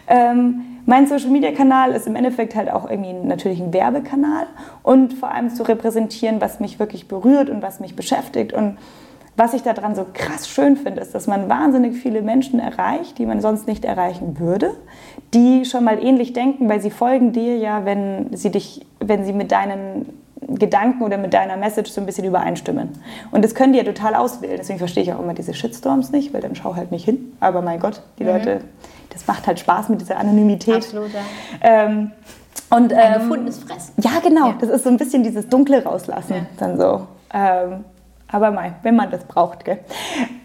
[0.08, 4.46] Ähm, mein Social Media Kanal ist im Endeffekt halt auch irgendwie natürlich ein Werbekanal
[4.82, 8.76] und vor allem zu repräsentieren, was mich wirklich berührt und was mich beschäftigt und
[9.36, 13.26] was ich daran so krass schön finde, ist, dass man wahnsinnig viele Menschen erreicht, die
[13.26, 14.70] man sonst nicht erreichen würde,
[15.32, 19.32] die schon mal ähnlich denken, weil sie folgen dir ja, wenn sie dich, wenn sie
[19.32, 20.06] mit deinen
[20.46, 22.90] Gedanken oder mit deiner Message so ein bisschen übereinstimmen.
[23.30, 24.56] Und das können die ja total auswählen.
[24.58, 27.32] Deswegen verstehe ich auch immer diese Shitstorms nicht, weil dann schau halt nicht hin.
[27.40, 28.30] Aber mein Gott, die mhm.
[28.30, 28.60] Leute,
[29.10, 30.76] das macht halt Spaß mit dieser Anonymität.
[30.76, 31.20] Absolut, ja.
[31.60, 32.12] Ähm,
[32.70, 33.94] und, ähm, Ein gefundenes Fressen.
[34.02, 34.48] Ja, genau.
[34.48, 34.56] Ja.
[34.60, 36.34] Das ist so ein bisschen dieses Dunkle rauslassen.
[36.34, 36.46] Ja.
[36.58, 37.06] Dann so.
[37.32, 37.84] Ähm,
[38.34, 39.64] aber mal, wenn man das braucht.
[39.64, 39.78] Gell?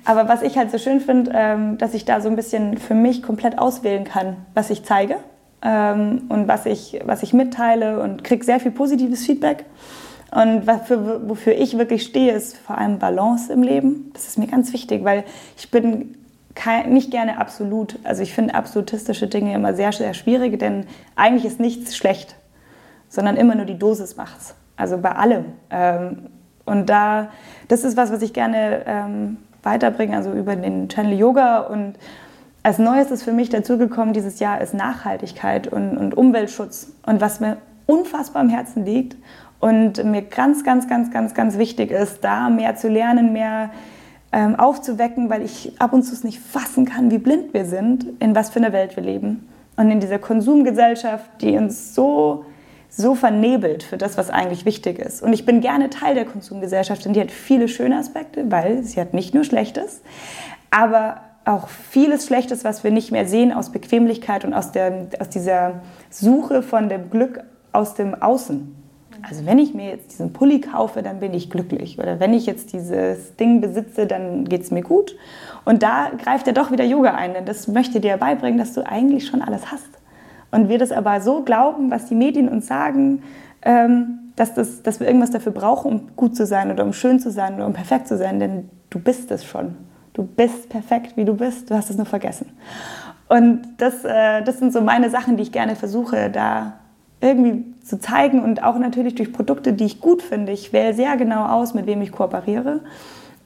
[0.06, 2.94] Aber was ich halt so schön finde, ähm, dass ich da so ein bisschen für
[2.94, 5.16] mich komplett auswählen kann, was ich zeige
[5.64, 9.66] ähm, und was ich, was ich mitteile und kriege sehr viel positives Feedback.
[10.30, 14.12] Und wofür, wofür ich wirklich stehe, ist vor allem Balance im Leben.
[14.14, 15.24] Das ist mir ganz wichtig, weil
[15.58, 16.16] ich bin
[16.54, 17.98] kein, nicht gerne absolut.
[18.04, 22.36] Also ich finde absolutistische Dinge immer sehr, sehr schwierig, denn eigentlich ist nichts schlecht,
[23.08, 24.54] sondern immer nur die Dosis macht's.
[24.78, 25.46] Also bei allem.
[25.72, 26.30] Ähm,
[26.70, 27.30] und da,
[27.68, 31.60] das ist was, was ich gerne ähm, weiterbringe, also über den Channel Yoga.
[31.60, 31.96] Und
[32.64, 36.92] als Neues ist für mich dazugekommen dieses Jahr ist Nachhaltigkeit und, und Umweltschutz.
[37.06, 39.18] Und was mir unfassbar am Herzen liegt
[39.60, 43.72] und mir ganz, ganz, ganz, ganz, ganz wichtig ist, da mehr zu lernen, mehr
[44.32, 48.06] ähm, aufzuwecken, weil ich ab und zu es nicht fassen kann, wie blind wir sind,
[48.20, 49.48] in was für einer Welt wir leben.
[49.76, 52.46] Und in dieser Konsumgesellschaft, die uns so
[52.90, 55.22] so vernebelt für das, was eigentlich wichtig ist.
[55.22, 59.00] Und ich bin gerne Teil der Konsumgesellschaft, denn die hat viele schöne Aspekte, weil sie
[59.00, 60.02] hat nicht nur Schlechtes,
[60.72, 65.30] aber auch vieles Schlechtes, was wir nicht mehr sehen aus Bequemlichkeit und aus, der, aus
[65.30, 68.76] dieser Suche von dem Glück aus dem Außen.
[69.28, 72.00] Also wenn ich mir jetzt diesen Pulli kaufe, dann bin ich glücklich.
[72.00, 75.16] Oder wenn ich jetzt dieses Ding besitze, dann geht es mir gut.
[75.66, 78.86] Und da greift ja doch wieder Yoga ein, denn das möchte dir beibringen, dass du
[78.86, 79.99] eigentlich schon alles hast.
[80.52, 83.24] Und wir das aber so glauben, was die Medien uns sagen,
[83.62, 87.20] ähm, dass, das, dass wir irgendwas dafür brauchen, um gut zu sein oder um schön
[87.20, 89.76] zu sein oder um perfekt zu sein, denn du bist es schon.
[90.14, 92.48] Du bist perfekt, wie du bist, du hast es nur vergessen.
[93.28, 96.74] Und das, äh, das sind so meine Sachen, die ich gerne versuche, da
[97.22, 100.52] irgendwie zu zeigen und auch natürlich durch Produkte, die ich gut finde.
[100.52, 102.80] Ich wähle sehr genau aus, mit wem ich kooperiere.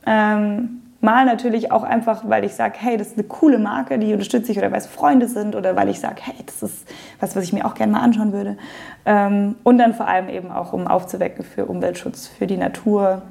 [0.05, 4.13] Ähm, Mal natürlich auch einfach, weil ich sage, hey, das ist eine coole Marke, die
[4.13, 6.87] unterstütze ich oder weil es Freunde sind oder weil ich sage, hey, das ist
[7.19, 8.55] was, was ich mir auch gerne mal anschauen würde.
[9.05, 13.21] Ähm, und dann vor allem eben auch, um aufzuwecken für Umweltschutz, für die Natur,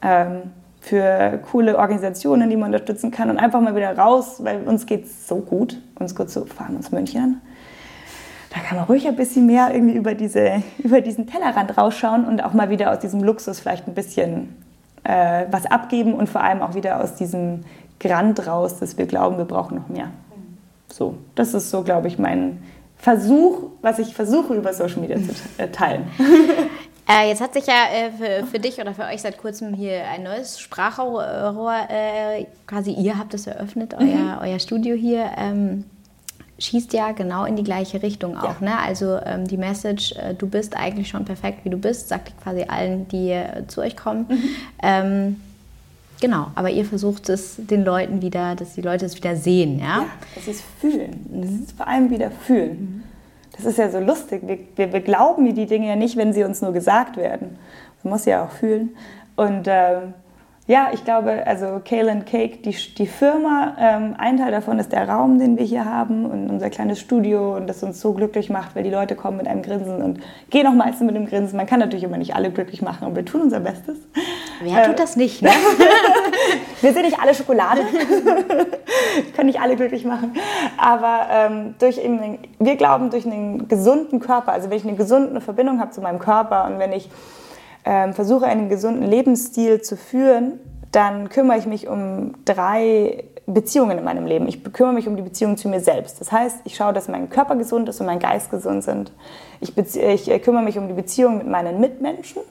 [0.00, 4.86] ähm, für coole Organisationen, die man unterstützen kann und einfach mal wieder raus, weil uns
[4.86, 5.82] geht es so gut.
[5.98, 7.42] Uns gut zu fahren uns München.
[8.54, 12.42] Da kann man ruhig ein bisschen mehr irgendwie über, diese, über diesen Tellerrand rausschauen und
[12.42, 14.56] auch mal wieder aus diesem Luxus vielleicht ein bisschen
[15.08, 17.64] äh, was abgeben und vor allem auch wieder aus diesem
[17.98, 20.10] Grand raus, dass wir glauben, wir brauchen noch mehr.
[20.92, 22.62] So, das ist so, glaube ich, mein
[22.96, 26.08] Versuch, was ich versuche über Social Media zu äh, teilen.
[27.10, 30.04] Äh, jetzt hat sich ja äh, für, für, dich oder für euch seit kurzem hier
[30.12, 31.24] ein neues Sprachrohr,
[31.88, 34.38] äh, quasi ihr habt es eröffnet, euer, mhm.
[34.42, 35.30] euer Studio hier.
[35.38, 35.84] Ähm,
[36.58, 38.60] schießt ja genau in die gleiche Richtung auch.
[38.60, 38.68] Ja.
[38.68, 38.78] Ne?
[38.78, 42.64] Also ähm, die Message, äh, du bist eigentlich schon perfekt, wie du bist, sagt quasi
[42.68, 44.26] allen, die äh, zu euch kommen.
[44.28, 44.44] Mhm.
[44.82, 45.40] Ähm,
[46.20, 49.78] genau, aber ihr versucht es den Leuten wieder, dass die Leute es wieder sehen.
[49.78, 51.26] Ja, ja das ist fühlen.
[51.32, 52.80] Das ist vor allem wieder fühlen.
[52.80, 53.02] Mhm.
[53.56, 54.42] Das ist ja so lustig.
[54.44, 57.58] Wir, wir, wir, glauben die Dinge ja nicht, wenn sie uns nur gesagt werden.
[58.02, 58.90] Man muss ja auch fühlen.
[59.34, 60.14] Und ähm,
[60.68, 64.92] ja, ich glaube, also Kale and Cake, die, die Firma, ähm, ein Teil davon ist
[64.92, 68.50] der Raum, den wir hier haben und unser kleines Studio und das uns so glücklich
[68.50, 71.56] macht, weil die Leute kommen mit einem Grinsen und gehen auch meistens mit einem Grinsen.
[71.56, 73.96] Man kann natürlich immer nicht alle glücklich machen, aber wir tun unser Bestes.
[74.60, 75.42] Wer tut äh, das nicht?
[75.48, 75.50] Ne?
[76.82, 77.80] wir sind nicht alle Schokolade,
[79.34, 80.34] können nicht alle glücklich machen,
[80.76, 85.40] aber ähm, durch eben, wir glauben durch einen gesunden Körper, also wenn ich eine gesunde
[85.40, 87.08] Verbindung habe zu meinem Körper und wenn ich
[87.88, 90.60] ähm, versuche, einen gesunden Lebensstil zu führen,
[90.92, 94.46] dann kümmere ich mich um drei Beziehungen in meinem Leben.
[94.46, 96.20] Ich kümmere mich um die Beziehung zu mir selbst.
[96.20, 99.10] Das heißt, ich schaue, dass mein Körper gesund ist und mein Geist gesund sind.
[99.60, 102.42] Ich, ich äh, kümmere mich um die Beziehung mit meinen Mitmenschen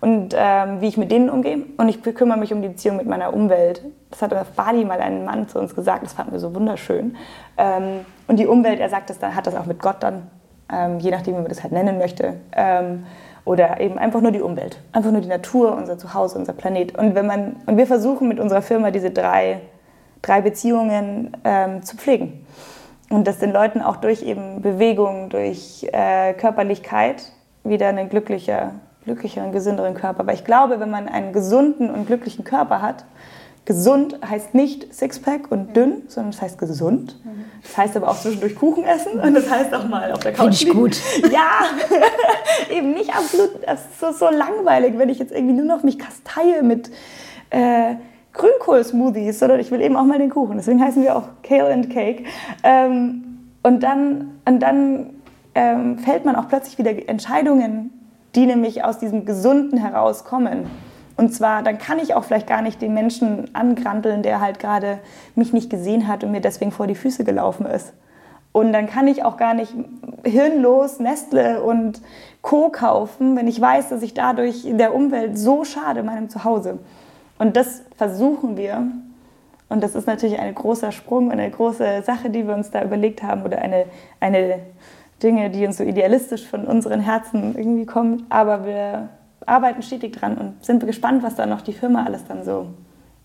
[0.00, 1.58] und ähm, wie ich mit denen umgehe.
[1.76, 3.82] Und ich kümmere mich um die Beziehung mit meiner Umwelt.
[4.10, 7.14] Das hat auf Bali mal ein Mann zu uns gesagt, das fanden wir so wunderschön.
[7.56, 10.28] Ähm, und die Umwelt, er sagt, das, hat das auch mit Gott dann,
[10.72, 12.34] ähm, je nachdem, wie man das halt nennen möchte.
[13.46, 16.98] Oder eben einfach nur die Umwelt, einfach nur die Natur, unser Zuhause, unser Planet.
[16.98, 19.60] Und, wenn man, und wir versuchen mit unserer Firma diese drei,
[20.20, 22.44] drei Beziehungen ähm, zu pflegen.
[23.08, 27.30] Und das den Leuten auch durch eben Bewegung, durch äh, Körperlichkeit
[27.62, 28.72] wieder einen glücklicher,
[29.04, 30.26] glücklicheren, gesünderen Körper.
[30.26, 33.04] Weil ich glaube, wenn man einen gesunden und glücklichen Körper hat,
[33.66, 37.20] Gesund heißt nicht Sixpack und dünn, sondern es heißt gesund.
[37.62, 40.62] Das heißt aber auch zwischendurch Kuchen essen und das heißt auch mal auf der Couch
[40.62, 40.78] liegen.
[40.78, 40.96] gut.
[41.32, 41.64] Ja,
[42.74, 45.98] eben nicht absolut, das ist so, so langweilig, wenn ich jetzt irgendwie nur noch mich
[45.98, 46.90] kasteie mit
[47.50, 47.96] äh,
[48.34, 50.56] Grünkohl-Smoothies, sondern ich will eben auch mal den Kuchen.
[50.56, 52.24] Deswegen heißen wir auch Kale and Cake.
[52.62, 55.10] Ähm, und dann, und dann
[55.54, 57.90] ähm, fällt man auch plötzlich wieder Entscheidungen
[58.36, 60.66] die nämlich aus diesem Gesunden herauskommen.
[61.16, 64.98] Und zwar, dann kann ich auch vielleicht gar nicht den Menschen angranteln, der halt gerade
[65.34, 67.94] mich nicht gesehen hat und mir deswegen vor die Füße gelaufen ist.
[68.52, 69.74] Und dann kann ich auch gar nicht
[70.24, 72.00] hirnlos Nestle und
[72.42, 72.70] Co.
[72.70, 76.78] kaufen, wenn ich weiß, dass ich dadurch der Umwelt so schade, meinem Zuhause.
[77.38, 78.86] Und das versuchen wir.
[79.68, 83.22] Und das ist natürlich ein großer Sprung eine große Sache, die wir uns da überlegt
[83.22, 83.86] haben oder eine,
[84.20, 84.60] eine
[85.22, 88.26] Dinge, die uns so idealistisch von unseren Herzen irgendwie kommen.
[88.28, 89.08] Aber wir
[89.46, 92.68] arbeiten stetig dran und sind gespannt, was da noch die Firma alles dann so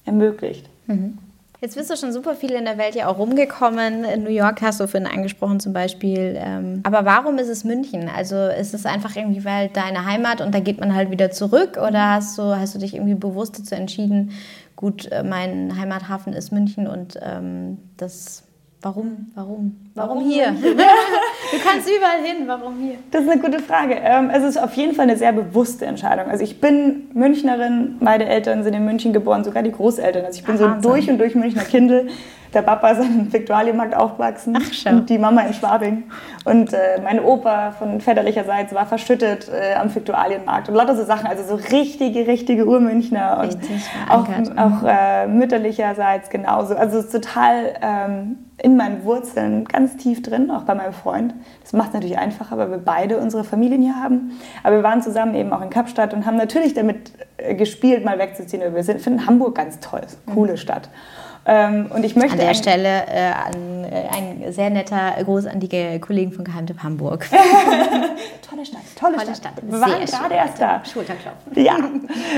[0.05, 0.69] ermöglicht.
[0.88, 1.17] Mhm.
[1.62, 4.03] Jetzt bist du schon super viel in der Welt ja auch rumgekommen.
[4.03, 6.36] In New York hast du vorhin angesprochen zum Beispiel.
[6.36, 8.10] Ähm, aber warum ist es München?
[8.10, 11.77] Also ist es einfach irgendwie weil deine Heimat und da geht man halt wieder zurück?
[11.77, 14.31] Oder hast du, hast du dich irgendwie bewusst dazu entschieden,
[14.75, 18.43] gut, äh, mein Heimathafen ist München und ähm, das
[18.84, 19.32] Warum?
[19.36, 19.78] Warum?
[19.94, 20.52] Warum, Warum hier?
[20.62, 22.48] du kannst überall hin.
[22.48, 22.96] Warum hier?
[23.12, 23.96] Das ist eine gute Frage.
[24.02, 26.26] Ähm, es ist auf jeden Fall eine sehr bewusste Entscheidung.
[26.32, 30.26] Also ich bin Münchnerin, beide Eltern sind in München geboren, sogar die Großeltern.
[30.26, 32.08] Also ich bin Ach, so durch und durch Münchner Kindel.
[32.53, 36.03] Der Papa ist am Viktualienmarkt aufgewachsen Ach, und die Mama in Schwabing.
[36.43, 40.67] Und äh, mein Opa von väterlicherseits war verschüttet äh, am Viktualienmarkt.
[40.67, 43.39] Und lauter so Sachen, also so richtige, richtige Urmünchner.
[43.41, 46.75] Und Richtig, auch, auch äh, mütterlicherseits genauso.
[46.75, 51.33] Also total ähm, in meinen Wurzeln ganz tief drin, auch bei meinem Freund.
[51.61, 54.39] Das macht es natürlich einfacher, weil wir beide unsere Familien hier haben.
[54.63, 58.19] Aber wir waren zusammen eben auch in Kapstadt und haben natürlich damit äh, gespielt, mal
[58.19, 58.61] wegzuziehen.
[58.73, 60.01] Wir finden Hamburg ganz toll,
[60.33, 60.57] coole mhm.
[60.57, 60.89] Stadt.
[61.45, 65.60] Ähm, und ich möchte an der Stelle äh, an, äh, ein sehr netter Gruß an
[65.60, 67.27] die Kollegen von Geheimtipp Hamburg.
[68.49, 69.38] tolle Stadt, tolle, tolle Stadt.
[69.38, 69.54] Stadt.
[69.63, 70.86] Wir waren gerade erst da.
[70.86, 71.63] Schulterklopfen.
[71.63, 71.77] Ja,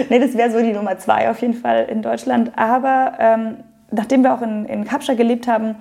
[0.09, 2.51] nee, das wäre so die Nummer zwei auf jeden Fall in Deutschland.
[2.55, 3.57] Aber ähm,
[3.91, 5.75] nachdem wir auch in, in Kapstadt gelebt haben,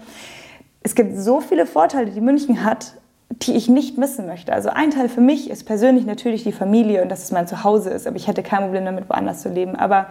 [0.82, 2.94] es gibt so viele Vorteile, die München hat,
[3.30, 4.52] die ich nicht missen möchte.
[4.52, 7.90] Also ein Teil für mich ist persönlich natürlich die Familie und dass es mein Zuhause
[7.90, 9.76] ist, aber ich hätte kein Problem damit, woanders zu leben.
[9.76, 10.06] Aber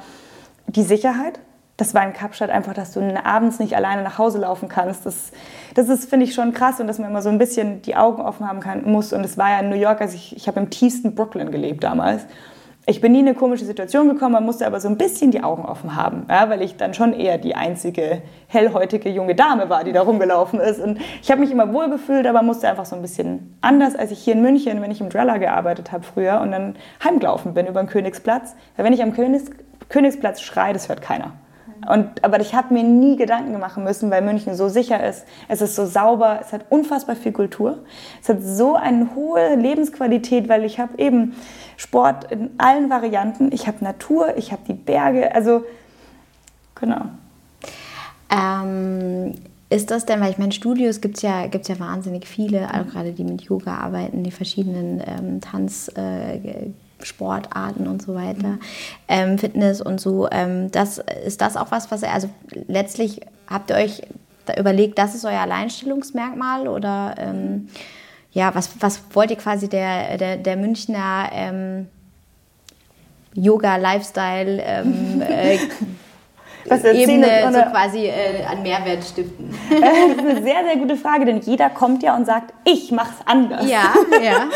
[0.68, 1.40] die Sicherheit,
[1.78, 5.06] das war in Kapstadt einfach, dass du abends nicht alleine nach Hause laufen kannst.
[5.06, 5.32] Das,
[5.74, 8.22] das ist, finde ich, schon krass und dass man immer so ein bisschen die Augen
[8.22, 9.14] offen haben kann, muss.
[9.14, 11.84] Und es war ja in New York, also ich, ich habe im tiefsten Brooklyn gelebt
[11.84, 12.26] damals
[12.88, 15.44] ich bin nie in eine komische Situation gekommen, man musste aber so ein bisschen die
[15.44, 19.84] Augen offen haben, ja, weil ich dann schon eher die einzige hellhäutige junge Dame war,
[19.84, 20.80] die da rumgelaufen ist.
[20.80, 24.12] Und ich habe mich immer wohl gefühlt, aber musste einfach so ein bisschen anders, als
[24.12, 27.68] ich hier in München, wenn ich im Dreller gearbeitet habe früher und dann heimgelaufen bin
[27.68, 28.56] über den Königsplatz.
[28.76, 29.52] Weil wenn ich am Königs
[29.90, 31.34] Königsplatz schreie, das hört keiner.
[31.90, 35.26] Und, aber ich habe mir nie Gedanken machen müssen, weil München so sicher ist.
[35.48, 37.80] Es ist so sauber, es hat unfassbar viel Kultur.
[38.22, 41.36] Es hat so eine hohe Lebensqualität, weil ich habe eben
[41.78, 43.52] Sport in allen Varianten.
[43.52, 45.34] Ich habe Natur, ich habe die Berge.
[45.34, 45.66] Also
[46.76, 47.06] genau.
[48.30, 49.36] Ähm,
[49.70, 52.88] ist das denn, weil ich meine, Studios gibt es ja, gibt's ja wahnsinnig viele, auch
[52.88, 55.90] gerade die mit Yoga arbeiten, die verschiedenen ähm, Tanz.
[55.96, 56.72] Äh,
[57.06, 58.60] Sportarten und so weiter, mhm.
[59.08, 60.30] ähm, Fitness und so.
[60.32, 62.30] Ähm, das, ist das auch was, was ihr, also
[62.68, 64.02] letztlich habt ihr euch
[64.46, 67.70] da überlegt, das ist euer Alleinstellungsmerkmal oder ähm,
[68.32, 71.88] ja, was, was wollt ihr quasi der, der, der Münchner ähm,
[73.34, 75.58] Yoga-Lifestyle ähm, äh,
[76.68, 79.54] was Ebene so quasi äh, an Mehrwert stiften?
[79.70, 83.18] das ist eine sehr, sehr gute Frage, denn jeder kommt ja und sagt, ich mach's
[83.26, 83.70] anders.
[83.70, 83.94] Ja,
[84.24, 84.48] ja.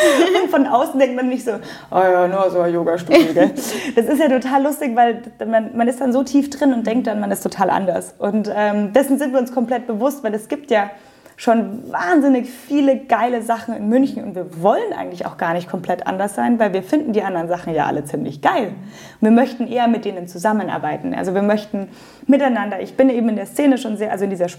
[0.41, 1.52] und von außen denkt man nicht so,
[1.91, 3.34] oh ja, nur so ein Yoga-Studio.
[3.96, 7.08] das ist ja total lustig, weil man, man ist dann so tief drin und denkt
[7.08, 8.15] dann, man ist total anders.
[8.18, 10.91] Und ähm, dessen sind wir uns komplett bewusst, weil es gibt ja
[11.38, 16.08] schon wahnsinnig viele geile Sachen in München und wir wollen eigentlich auch gar nicht komplett
[16.08, 18.71] anders sein, weil wir finden die anderen Sachen ja alle ziemlich geil.
[19.19, 21.13] Wir möchten eher mit denen zusammenarbeiten.
[21.13, 21.89] Also wir möchten
[22.26, 22.82] miteinander.
[22.82, 24.50] Ich bin eben in der Szene schon sehr, also in dieser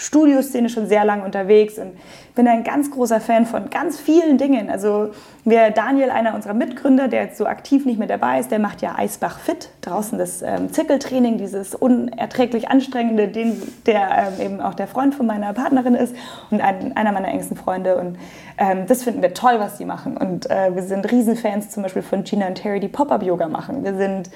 [0.00, 1.92] Sportstudio-Szene schon sehr lange unterwegs und
[2.34, 4.70] bin ein ganz großer Fan von ganz vielen Dingen.
[4.70, 5.10] Also
[5.44, 8.80] wir, Daniel, einer unserer Mitgründer, der jetzt so aktiv nicht mehr dabei ist, der macht
[8.80, 14.74] ja Eisbach Fit, draußen das ähm, Zirkeltraining, dieses unerträglich anstrengende, den, der ähm, eben auch
[14.74, 16.14] der Freund von meiner Partnerin ist
[16.50, 17.96] und ein, einer meiner engsten Freunde.
[17.98, 18.16] Und
[18.56, 20.16] ähm, das finden wir toll, was die machen.
[20.16, 23.84] Und äh, wir sind Riesenfans zum Beispiel von Gina und Terry, die Pop-Up-Yoga machen.
[23.84, 24.30] Wir sind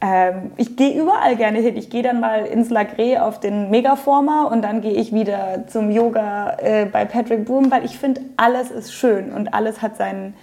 [0.00, 1.76] ähm, ich gehe überall gerne hin.
[1.76, 5.90] Ich gehe dann mal ins Lagré auf den Megaformer und dann gehe ich wieder zum
[5.90, 10.34] Yoga äh, bei Patrick Broom, weil ich finde, alles ist schön und alles hat seinen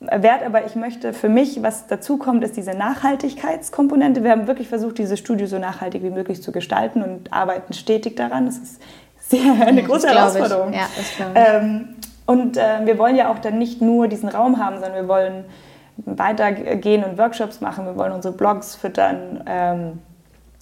[0.00, 0.42] Wert.
[0.44, 4.22] Aber ich möchte für mich, was dazu kommt, ist diese Nachhaltigkeitskomponente.
[4.22, 8.16] Wir haben wirklich versucht, dieses Studio so nachhaltig wie möglich zu gestalten und arbeiten stetig
[8.16, 8.46] daran.
[8.46, 8.82] Das ist
[9.18, 10.74] sehr eine große Herausforderung.
[10.74, 10.88] Ja,
[11.34, 15.08] ähm, und äh, wir wollen ja auch dann nicht nur diesen Raum haben, sondern wir
[15.08, 15.44] wollen
[15.96, 17.86] weitergehen und Workshops machen.
[17.86, 19.98] Wir wollen unsere Blogs füttern, ähm,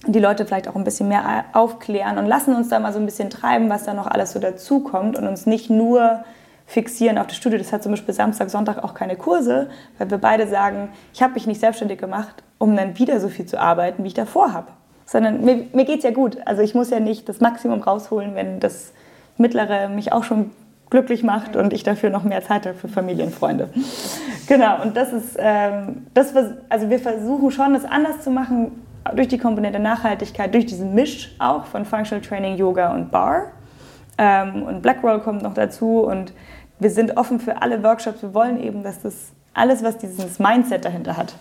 [0.07, 3.05] die Leute vielleicht auch ein bisschen mehr aufklären und lassen uns da mal so ein
[3.05, 6.23] bisschen treiben, was da noch alles so dazukommt und uns nicht nur
[6.65, 7.57] fixieren auf das Studio.
[7.57, 11.33] Das hat zum Beispiel Samstag, Sonntag auch keine Kurse, weil wir beide sagen, ich habe
[11.33, 14.67] mich nicht selbstständig gemacht, um dann wieder so viel zu arbeiten, wie ich davor habe.
[15.05, 16.37] Sondern mir, mir geht es ja gut.
[16.45, 18.93] Also ich muss ja nicht das Maximum rausholen, wenn das
[19.37, 20.51] Mittlere mich auch schon
[20.89, 23.69] glücklich macht und ich dafür noch mehr Zeit habe für Familie und Freunde.
[24.47, 26.33] Genau, und das ist, ähm, das,
[26.69, 28.71] also wir versuchen schon, das anders zu machen,
[29.15, 33.51] durch die Komponente Nachhaltigkeit, durch diesen Misch auch von Functional Training, Yoga und Bar.
[34.17, 36.33] Ähm, und Blackroll kommt noch dazu und
[36.79, 38.21] wir sind offen für alle Workshops.
[38.21, 41.35] Wir wollen eben, dass das alles, was dieses Mindset dahinter hat,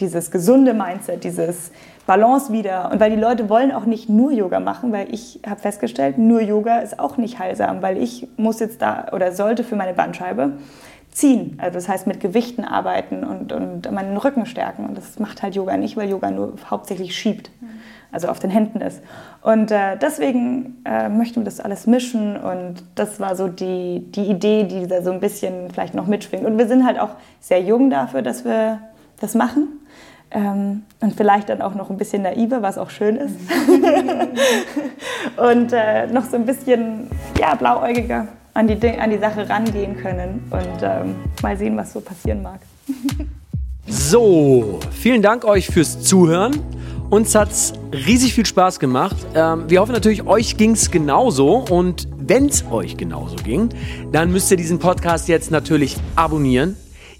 [0.00, 1.70] dieses gesunde Mindset, dieses
[2.06, 2.90] Balance wieder.
[2.92, 6.40] Und weil die Leute wollen auch nicht nur Yoga machen, weil ich habe festgestellt, nur
[6.40, 10.52] Yoga ist auch nicht heilsam, weil ich muss jetzt da oder sollte für meine Bandscheibe
[11.10, 11.58] ziehen.
[11.60, 14.86] Also das heißt mit Gewichten arbeiten und, und meinen Rücken stärken.
[14.86, 17.50] Und das macht halt Yoga nicht, weil Yoga nur hauptsächlich schiebt,
[18.12, 19.02] also auf den Händen ist.
[19.42, 24.24] Und äh, deswegen äh, möchten wir das alles mischen und das war so die, die
[24.24, 26.44] Idee, die da so ein bisschen vielleicht noch mitschwingt.
[26.44, 28.80] Und wir sind halt auch sehr jung dafür, dass wir
[29.20, 29.80] das machen.
[30.30, 33.36] Ähm, und vielleicht dann auch noch ein bisschen naiver, was auch schön ist.
[35.36, 40.42] und äh, noch so ein bisschen ja, blauäugiger an die, an die Sache rangehen können
[40.50, 42.60] und ähm, mal sehen, was so passieren mag.
[43.86, 46.60] so, vielen Dank euch fürs Zuhören.
[47.08, 49.16] Uns hat es riesig viel Spaß gemacht.
[49.34, 51.64] Ähm, wir hoffen natürlich, euch ging es genauso.
[51.70, 53.68] Und wenn es euch genauso ging,
[54.10, 56.76] dann müsst ihr diesen Podcast jetzt natürlich abonnieren.